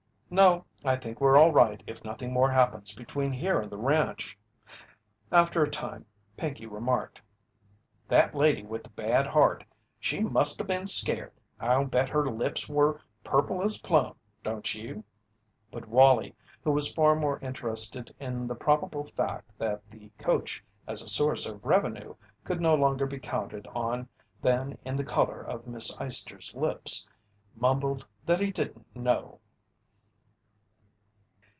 "No, 0.33 0.63
I 0.85 0.95
think 0.95 1.19
we're 1.19 1.35
all 1.37 1.51
right 1.51 1.83
if 1.85 2.05
nothing 2.05 2.31
more 2.31 2.49
happens 2.49 2.95
between 2.95 3.33
here 3.33 3.59
and 3.59 3.69
the 3.69 3.77
ranch." 3.77 4.37
After 5.29 5.61
a 5.61 5.69
time 5.69 6.05
Pinkey 6.37 6.65
remarked: 6.65 7.19
"That 8.07 8.33
lady 8.33 8.63
with 8.63 8.85
the 8.85 8.91
bad 8.91 9.27
heart 9.27 9.65
she 9.99 10.21
must 10.21 10.61
'a' 10.61 10.63
been 10.63 10.85
scairt. 10.85 11.33
I'll 11.59 11.83
bet 11.83 12.07
her 12.07 12.25
lips 12.29 12.69
were 12.69 13.01
purple 13.25 13.61
as 13.61 13.77
a 13.77 13.81
plum, 13.81 14.15
don't 14.41 14.73
you?" 14.73 15.03
But 15.69 15.89
Wallie, 15.89 16.33
who 16.63 16.71
was 16.71 16.93
far 16.93 17.13
more 17.13 17.37
interested 17.39 18.15
in 18.17 18.47
the 18.47 18.55
probable 18.55 19.03
fact 19.03 19.51
that 19.57 19.81
the 19.91 20.09
coach 20.17 20.63
as 20.87 21.01
a 21.01 21.09
source 21.09 21.45
of 21.45 21.65
revenue 21.65 22.15
could 22.45 22.61
no 22.61 22.73
longer 22.73 23.05
be 23.05 23.19
counted 23.19 23.67
on 23.75 24.07
than 24.41 24.77
in 24.85 24.95
the 24.95 25.03
colour 25.03 25.41
of 25.43 25.67
Miss 25.67 25.93
Eyester's 25.97 26.55
lips, 26.55 27.05
mumbled 27.53 28.07
that 28.25 28.39
he 28.39 28.49
didn't 28.49 28.87
know. 28.95 29.37